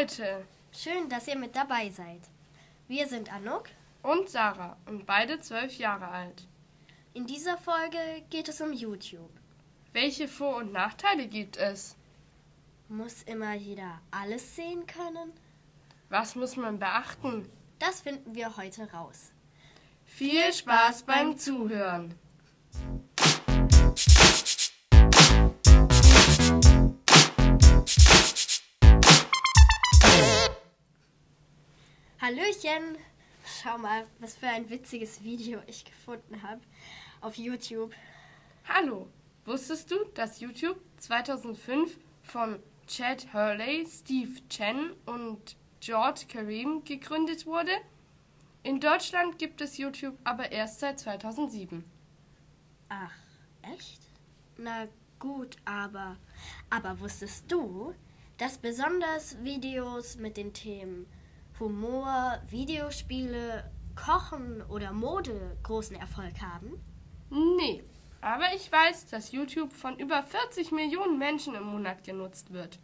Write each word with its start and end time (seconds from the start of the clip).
Leute 0.00 0.46
Schön, 0.72 1.10
dass 1.10 1.28
ihr 1.28 1.36
mit 1.36 1.54
dabei 1.54 1.90
seid. 1.90 2.22
Wir 2.88 3.06
sind 3.06 3.30
Anuk. 3.30 3.64
und 4.02 4.30
Sarah 4.30 4.78
und 4.86 5.04
beide 5.04 5.40
zwölf 5.40 5.76
Jahre 5.76 6.08
alt. 6.08 6.48
In 7.12 7.26
dieser 7.26 7.58
Folge 7.58 7.98
geht 8.30 8.48
es 8.48 8.62
um 8.62 8.72
YouTube. 8.72 9.30
Welche 9.92 10.26
Vor- 10.26 10.56
und 10.56 10.72
Nachteile 10.72 11.28
gibt 11.28 11.58
es? 11.58 11.98
Muss 12.88 13.24
immer 13.24 13.52
jeder 13.52 14.00
alles 14.10 14.56
sehen 14.56 14.86
können? 14.86 15.34
Was 16.08 16.34
muss 16.34 16.56
man 16.56 16.78
beachten? 16.78 17.46
Das 17.78 18.00
finden 18.00 18.34
wir 18.34 18.56
heute 18.56 18.90
raus. 18.92 19.32
Viel 20.06 20.50
Spaß 20.50 21.02
beim 21.02 21.36
Zuhören. 21.36 22.14
Hallöchen! 32.30 32.96
Schau 33.44 33.76
mal, 33.76 34.06
was 34.20 34.36
für 34.36 34.46
ein 34.46 34.70
witziges 34.70 35.24
Video 35.24 35.58
ich 35.66 35.84
gefunden 35.84 36.40
habe 36.44 36.60
auf 37.20 37.34
YouTube. 37.36 37.92
Hallo, 38.68 39.08
wusstest 39.46 39.90
du, 39.90 39.96
dass 40.14 40.38
YouTube 40.38 40.78
2005 40.98 41.98
von 42.22 42.62
Chad 42.86 43.34
Hurley, 43.34 43.84
Steve 43.84 44.30
Chen 44.48 44.92
und 45.06 45.56
George 45.80 46.26
Kareem 46.28 46.84
gegründet 46.84 47.46
wurde? 47.46 47.72
In 48.62 48.78
Deutschland 48.78 49.40
gibt 49.40 49.60
es 49.60 49.76
YouTube 49.76 50.16
aber 50.22 50.52
erst 50.52 50.78
seit 50.78 51.00
2007. 51.00 51.82
Ach, 52.90 53.14
echt? 53.62 54.02
Na 54.56 54.86
gut, 55.18 55.56
aber. 55.64 56.16
Aber 56.68 57.00
wusstest 57.00 57.50
du, 57.50 57.92
dass 58.38 58.56
besonders 58.56 59.42
Videos 59.42 60.14
mit 60.14 60.36
den 60.36 60.52
Themen 60.52 61.08
Humor, 61.60 62.40
Videospiele, 62.48 63.70
Kochen 63.94 64.62
oder 64.62 64.92
Mode 64.92 65.58
großen 65.62 65.94
Erfolg 65.94 66.40
haben? 66.40 66.80
Nee, 67.28 67.84
aber 68.22 68.54
ich 68.54 68.72
weiß, 68.72 69.08
dass 69.08 69.32
YouTube 69.32 69.72
von 69.72 69.98
über 69.98 70.22
40 70.22 70.72
Millionen 70.72 71.18
Menschen 71.18 71.54
im 71.54 71.64
Monat 71.64 72.02
genutzt 72.02 72.52
wird. 72.52 72.78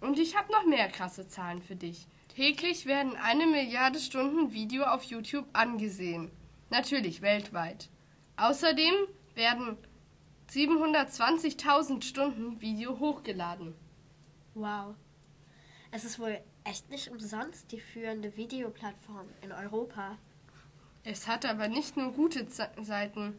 Und 0.00 0.18
ich 0.18 0.34
habe 0.34 0.50
noch 0.50 0.64
mehr 0.64 0.88
krasse 0.88 1.28
Zahlen 1.28 1.60
für 1.60 1.76
dich. 1.76 2.06
Täglich 2.28 2.86
werden 2.86 3.16
eine 3.16 3.46
Milliarde 3.46 3.98
Stunden 3.98 4.52
Video 4.52 4.84
auf 4.84 5.04
YouTube 5.04 5.46
angesehen. 5.52 6.30
Natürlich 6.70 7.20
weltweit. 7.20 7.90
Außerdem 8.36 8.94
werden 9.34 9.76
720.000 10.50 12.02
Stunden 12.02 12.60
Video 12.60 12.98
hochgeladen. 12.98 13.74
Wow. 14.54 14.94
Es 15.90 16.04
ist 16.04 16.18
wohl 16.18 16.40
echt 16.66 16.90
nicht 16.90 17.08
umsonst 17.10 17.70
die 17.72 17.80
führende 17.80 18.36
Videoplattform 18.36 19.26
in 19.42 19.52
Europa. 19.52 20.18
Es 21.04 21.26
hat 21.28 21.44
aber 21.46 21.68
nicht 21.68 21.96
nur 21.96 22.12
gute 22.12 22.48
Ze- 22.48 22.70
Seiten. 22.82 23.34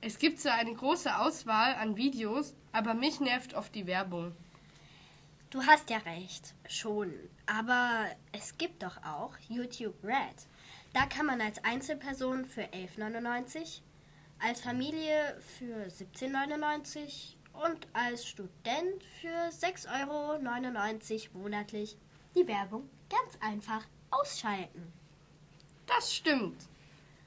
Es 0.00 0.18
gibt 0.18 0.40
zwar 0.40 0.54
eine 0.54 0.74
große 0.74 1.18
Auswahl 1.18 1.74
an 1.74 1.96
Videos, 1.96 2.54
aber 2.72 2.94
mich 2.94 3.20
nervt 3.20 3.54
oft 3.54 3.74
die 3.74 3.86
Werbung. 3.86 4.34
Du 5.50 5.62
hast 5.62 5.90
ja 5.90 5.98
recht, 5.98 6.54
schon. 6.68 7.12
Aber 7.46 8.06
es 8.32 8.56
gibt 8.58 8.82
doch 8.82 8.96
auch 9.04 9.32
YouTube 9.48 9.94
Red. 10.02 10.46
Da 10.92 11.06
kann 11.06 11.26
man 11.26 11.40
als 11.40 11.62
Einzelperson 11.64 12.44
für 12.44 12.62
11,99, 12.62 13.80
als 14.38 14.60
Familie 14.60 15.38
für 15.58 15.86
17,99 15.88 17.34
und 17.52 17.86
als 17.92 18.26
Student 18.26 19.02
für 19.20 19.28
6,99 19.50 21.28
Euro 21.34 21.38
monatlich 21.42 21.96
die 22.36 22.46
Werbung 22.46 22.88
ganz 23.08 23.36
einfach 23.40 23.84
ausschalten. 24.10 24.92
Das 25.86 26.14
stimmt. 26.14 26.68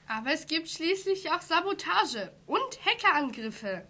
Aber 0.07 0.31
es 0.31 0.47
gibt 0.47 0.69
schließlich 0.69 1.31
auch 1.31 1.41
Sabotage 1.41 2.31
und 2.45 2.85
Hackerangriffe. 2.85 3.87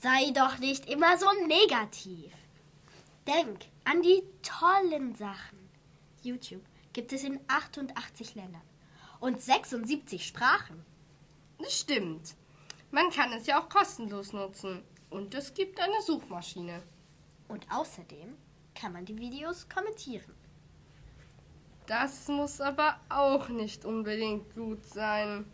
Sei 0.00 0.30
doch 0.32 0.58
nicht 0.58 0.88
immer 0.90 1.16
so 1.16 1.26
negativ. 1.46 2.32
Denk 3.26 3.66
an 3.84 4.02
die 4.02 4.22
tollen 4.42 5.14
Sachen. 5.14 5.70
YouTube 6.22 6.64
gibt 6.92 7.12
es 7.12 7.24
in 7.24 7.40
88 7.48 8.34
Ländern 8.34 8.62
und 9.20 9.40
76 9.40 10.26
Sprachen. 10.26 10.84
Das 11.58 11.80
stimmt. 11.80 12.34
Man 12.90 13.10
kann 13.10 13.32
es 13.32 13.46
ja 13.46 13.60
auch 13.60 13.68
kostenlos 13.68 14.32
nutzen. 14.32 14.82
Und 15.08 15.34
es 15.34 15.54
gibt 15.54 15.78
eine 15.80 16.00
Suchmaschine. 16.02 16.82
Und 17.48 17.66
außerdem 17.70 18.36
kann 18.74 18.92
man 18.92 19.04
die 19.04 19.18
Videos 19.18 19.68
kommentieren. 19.68 20.34
Das 21.86 22.28
muss 22.28 22.60
aber 22.60 23.00
auch 23.08 23.48
nicht 23.48 23.84
unbedingt 23.84 24.54
gut 24.54 24.84
sein. 24.86 25.44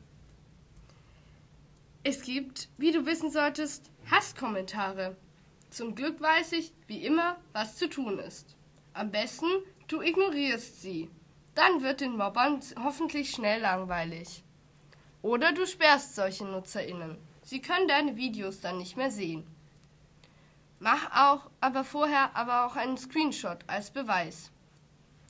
Es 2.05 2.23
gibt, 2.23 2.69
wie 2.79 2.93
du 2.93 3.07
wissen 3.07 3.31
solltest, 3.31 3.91
Hasskommentare. 4.11 5.17
Zum 5.71 5.95
Glück 5.95 6.21
weiß 6.21 6.53
ich, 6.53 6.73
wie 6.87 7.05
immer, 7.05 7.37
was 7.53 7.77
zu 7.77 7.89
tun 7.89 8.19
ist. 8.19 8.57
Am 8.95 9.11
besten, 9.11 9.47
du 9.89 10.01
ignorierst 10.01 10.81
sie. 10.81 11.11
Dann 11.55 11.83
wird 11.83 12.01
den 12.01 12.17
Mobbern 12.17 12.61
hoffentlich 12.83 13.31
schnell 13.31 13.61
langweilig. 13.61 14.45
Oder 15.23 15.53
du 15.53 15.67
sperrst 15.67 16.15
solche 16.15 16.45
NutzerInnen. 16.45 17.19
Sie 17.43 17.61
können 17.61 17.89
deine 17.89 18.17
Videos 18.17 18.61
dann 18.61 18.79
nicht 18.79 18.97
mehr 18.97 19.11
sehen. 19.11 19.45
Mach 20.81 21.11
auch, 21.13 21.51
aber 21.61 21.85
vorher 21.85 22.37
aber 22.37 22.67
auch 22.67 22.77
einen 22.77 22.97
Screenshot 22.97 23.59
als 23.67 23.91
Beweis. 23.91 24.51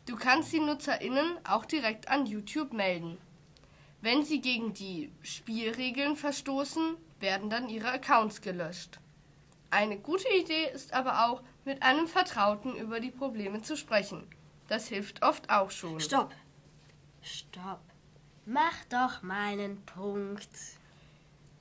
Du 0.07 0.17
kannst 0.17 0.53
die 0.53 0.61
NutzerInnen 0.61 1.39
auch 1.45 1.65
direkt 1.65 2.09
an 2.09 2.27
YouTube 2.27 2.73
melden. 2.73 3.19
Wenn 4.01 4.25
sie 4.25 4.41
gegen 4.41 4.75
die 4.75 5.11
Spielregeln 5.23 6.17
verstoßen, 6.17 6.97
werden 7.21 7.51
dann 7.51 7.69
ihre 7.69 7.91
Accounts 7.91 8.41
gelöscht. 8.41 9.01
Eine 9.71 9.99
gute 9.99 10.29
Idee 10.29 10.71
ist 10.73 10.93
aber 10.93 11.27
auch, 11.27 11.43
mit 11.65 11.83
einem 11.83 12.07
Vertrauten 12.07 12.75
über 12.77 13.01
die 13.01 13.11
Probleme 13.11 13.61
zu 13.61 13.77
sprechen. 13.77 14.27
Das 14.69 14.89
hilft 14.89 15.23
oft 15.23 15.51
auch 15.51 15.71
schon. 15.71 16.01
Stopp! 16.01 16.33
Stopp! 17.23 17.81
Mach 18.47 18.85
doch 18.89 19.23
meinen 19.23 19.85
Punkt. 19.85 20.49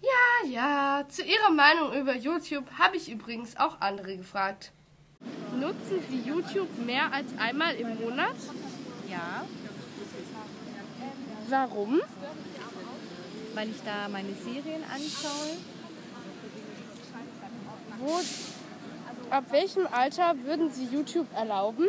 Ja, 0.02 0.50
ja, 0.50 1.06
zu 1.10 1.24
Ihrer 1.24 1.52
Meinung 1.52 1.94
über 1.94 2.16
YouTube 2.16 2.66
habe 2.78 2.98
ich 2.98 3.10
übrigens 3.12 3.58
auch 3.58 3.82
andere 3.82 4.18
gefragt. 4.18 4.72
Nutzen 5.60 6.00
Sie 6.10 6.22
YouTube 6.22 6.70
mehr 6.86 7.12
als 7.12 7.28
einmal 7.40 7.76
im 7.76 8.00
Monat? 8.00 8.36
Ja, 9.10 9.46
Warum? 11.50 12.02
weil 13.58 13.70
ich 13.70 13.82
da 13.84 14.08
meine 14.08 14.34
Serien 14.36 14.84
anschaue. 14.84 15.58
Wo, 17.98 18.20
ab 19.32 19.46
welchem 19.50 19.88
Alter 19.88 20.36
würden 20.44 20.70
Sie 20.72 20.86
YouTube 20.86 21.26
erlauben? 21.34 21.88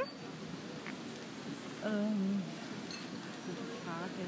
Ähm, 1.85 2.43
gute 3.47 3.67
Frage. 3.85 4.23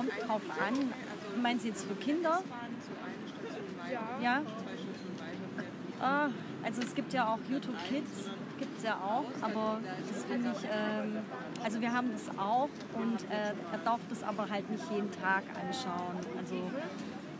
kommt 0.00 0.28
drauf 0.28 0.42
an. 0.58 0.74
Du 1.34 1.40
meinst 1.40 1.66
jetzt 1.66 1.84
für 1.84 1.94
Kinder? 1.94 2.42
Ja. 4.22 4.42
Ah, 6.00 6.28
also 6.62 6.80
es 6.80 6.94
gibt 6.94 7.12
ja 7.12 7.28
auch 7.28 7.38
YouTube 7.50 7.76
Kids, 7.86 8.30
gibt 8.58 8.78
es 8.78 8.84
ja 8.84 8.94
auch, 8.94 9.26
aber 9.42 9.80
das 10.08 10.24
finde 10.24 10.52
ich, 10.56 10.64
ähm, 10.64 11.18
also 11.62 11.80
wir 11.80 11.92
haben 11.92 12.10
das 12.12 12.30
auch 12.38 12.70
und 12.94 13.22
äh, 13.30 13.52
er 13.72 13.78
darf 13.84 14.00
das 14.08 14.22
aber 14.22 14.48
halt 14.48 14.70
nicht 14.70 14.84
jeden 14.90 15.10
Tag 15.10 15.42
anschauen. 15.54 16.16
Also 16.38 16.56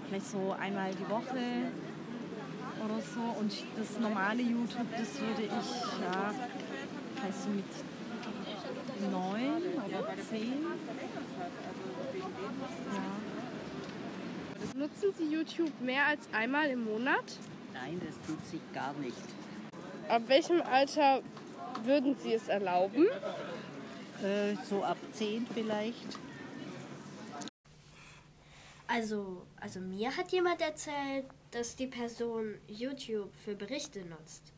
vielleicht 0.06 0.26
so 0.26 0.55
einmal 0.61 0.90
die 0.90 1.08
Woche 1.08 1.73
oder 2.85 3.00
so 3.00 3.40
und 3.40 3.52
das 3.79 3.99
normale 3.99 4.43
YouTube, 4.43 4.87
das 4.99 5.19
würde 5.20 5.43
ich, 5.44 5.50
ja, 5.50 6.35
vielleicht 7.14 7.43
so 7.43 7.49
mit 7.49 7.64
9, 9.11 9.30
sehen. 10.31 10.65
Ja. 12.93 14.79
Nutzen 14.79 15.12
Sie 15.19 15.25
YouTube 15.25 15.81
mehr 15.81 16.06
als 16.06 16.29
einmal 16.32 16.71
im 16.71 16.85
Monat? 16.85 17.38
Nein, 17.75 18.00
das 18.05 18.15
tut 18.27 18.44
sich 18.47 18.61
gar 18.73 18.93
nicht. 18.94 19.17
Ab 20.09 20.23
welchem 20.27 20.62
Alter 20.62 21.23
würden 21.85 22.17
Sie 22.17 22.32
es 22.32 22.49
erlauben? 22.49 23.06
Äh, 24.23 24.55
so 24.69 24.82
ab 24.82 24.99
10 25.12 25.47
vielleicht. 25.53 26.19
Also, 28.87 29.43
also 29.61 29.81
mir 29.81 30.17
hat 30.17 30.33
jemand 30.33 30.61
erzählt, 30.61 31.26
dass 31.53 31.76
die 31.76 31.87
Person 31.87 32.56
YouTube 32.67 33.31
für 33.44 33.55
Berichte 33.55 34.00
nutzt. 34.05 34.53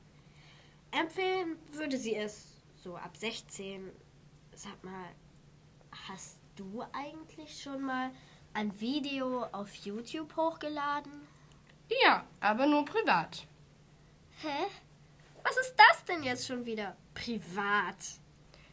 Empfehlen 0.91 1.57
würde 1.73 1.97
sie 1.97 2.17
es 2.17 2.47
so 2.83 2.97
ab 2.97 3.17
16, 3.17 3.91
sag 4.55 4.83
mal 4.85 5.09
hast 6.09 6.39
du 6.57 6.85
eigentlich 6.93 7.63
schon 7.63 7.83
mal 7.83 8.11
ein 8.55 8.79
Video 8.81 9.45
auf 9.53 9.75
YouTube 9.75 10.37
hochgeladen? 10.37 11.13
Ja, 12.05 12.25
aber 12.41 12.67
nur 12.67 12.85
privat. 12.85 13.47
Hä? 14.41 14.67
Was 15.45 15.57
ist 15.57 15.75
das 15.77 16.05
denn 16.05 16.23
jetzt 16.23 16.47
schon 16.47 16.65
wieder? 16.65 16.97
Privat. 17.15 17.97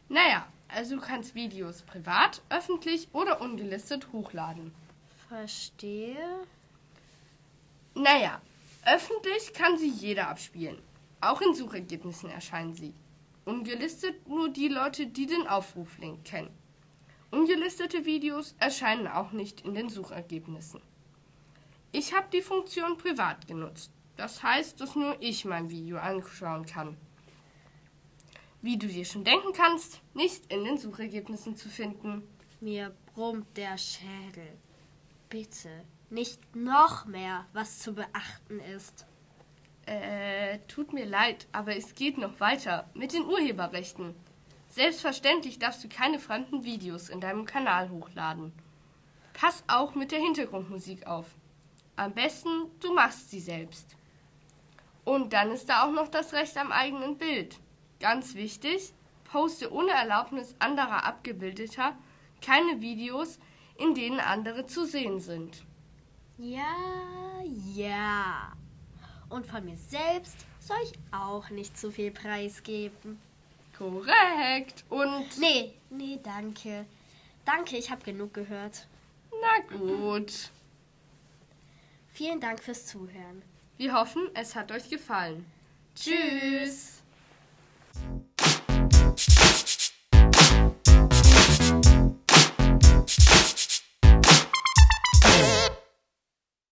Naja, 0.07 0.47
also 0.67 0.95
du 0.95 1.01
kannst 1.01 1.35
Videos 1.35 1.81
privat, 1.81 2.41
öffentlich 2.49 3.07
oder 3.13 3.41
ungelistet 3.41 4.11
hochladen. 4.11 4.73
Verstehe. 5.27 6.45
Naja, 7.95 8.41
öffentlich 8.85 9.53
kann 9.53 9.77
sie 9.77 9.89
jeder 9.89 10.29
abspielen. 10.29 10.81
Auch 11.21 11.41
in 11.41 11.53
Suchergebnissen 11.53 12.29
erscheinen 12.29 12.73
sie. 12.73 12.93
Ungelistet 13.45 14.27
nur 14.27 14.49
die 14.49 14.67
Leute, 14.67 15.07
die 15.07 15.25
den 15.25 15.47
Aufruflink 15.47 16.23
kennen. 16.23 16.58
Ungelistete 17.31 18.05
Videos 18.05 18.55
erscheinen 18.57 19.07
auch 19.07 19.31
nicht 19.31 19.61
in 19.61 19.75
den 19.75 19.89
Suchergebnissen. 19.89 20.81
Ich 21.91 22.13
habe 22.15 22.27
die 22.33 22.41
Funktion 22.41 22.97
privat 22.97 23.47
genutzt. 23.47 23.91
Das 24.17 24.41
heißt, 24.43 24.81
dass 24.81 24.95
nur 24.95 25.15
ich 25.21 25.45
mein 25.45 25.69
Video 25.69 25.97
anschauen 25.97 26.65
kann. 26.65 26.97
Wie 28.61 28.77
du 28.77 28.87
dir 28.87 29.05
schon 29.05 29.23
denken 29.23 29.53
kannst, 29.53 30.01
nicht 30.13 30.51
in 30.51 30.65
den 30.65 30.77
Suchergebnissen 30.77 31.55
zu 31.55 31.69
finden. 31.69 32.23
Mir 32.59 32.95
brummt 33.13 33.55
der 33.55 33.77
Schädel. 33.77 34.57
Bitte, 35.29 35.69
nicht 36.09 36.55
noch 36.55 37.05
mehr, 37.05 37.45
was 37.53 37.79
zu 37.79 37.93
beachten 37.93 38.59
ist. 38.59 39.05
Äh, 39.85 40.59
tut 40.67 40.93
mir 40.93 41.05
leid, 41.05 41.47
aber 41.51 41.75
es 41.75 41.95
geht 41.95 42.17
noch 42.17 42.39
weiter 42.39 42.89
mit 42.93 43.13
den 43.13 43.25
Urheberrechten. 43.25 44.15
Selbstverständlich 44.69 45.59
darfst 45.59 45.83
du 45.83 45.89
keine 45.89 46.19
fremden 46.19 46.63
Videos 46.63 47.09
in 47.09 47.19
deinem 47.19 47.45
Kanal 47.45 47.89
hochladen. 47.89 48.53
Pass 49.33 49.63
auch 49.67 49.95
mit 49.95 50.11
der 50.11 50.19
Hintergrundmusik 50.19 51.07
auf. 51.07 51.25
Am 51.95 52.13
besten, 52.13 52.49
du 52.79 52.93
machst 52.93 53.29
sie 53.31 53.39
selbst. 53.39 53.95
Und 55.05 55.33
dann 55.33 55.51
ist 55.51 55.69
da 55.69 55.83
auch 55.83 55.91
noch 55.91 56.07
das 56.07 56.33
Recht 56.33 56.55
am 56.57 56.71
eigenen 56.71 57.17
Bild. 57.17 57.59
Ganz 57.99 58.35
wichtig, 58.35 58.93
poste 59.25 59.73
ohne 59.73 59.91
Erlaubnis 59.91 60.55
anderer 60.59 61.03
Abgebildeter 61.03 61.95
keine 62.41 62.79
Videos, 62.79 63.39
in 63.77 63.95
denen 63.95 64.19
andere 64.19 64.65
zu 64.65 64.85
sehen 64.85 65.19
sind. 65.19 65.63
Ja, 66.37 66.75
ja. 67.75 68.53
Und 69.29 69.45
von 69.45 69.65
mir 69.65 69.77
selbst 69.77 70.45
soll 70.59 70.77
ich 70.83 70.93
auch 71.11 71.49
nicht 71.49 71.77
zu 71.77 71.91
viel 71.91 72.11
preisgeben. 72.11 73.19
Korrekt. 73.79 74.83
Und 74.89 75.25
Nee, 75.39 75.73
nee, 75.89 76.19
danke. 76.21 76.85
Danke, 77.45 77.77
ich 77.77 77.89
habe 77.89 78.03
genug 78.03 78.33
gehört. 78.33 78.85
na 79.31 79.77
gut. 79.77 80.51
Vielen 82.11 82.41
Dank 82.41 82.61
fürs 82.61 82.85
Zuhören. 82.85 83.41
Wir 83.77 83.93
hoffen, 83.93 84.29
es 84.33 84.55
hat 84.55 84.71
euch 84.73 84.89
gefallen. 84.89 85.45
Tschüss. 85.95 86.98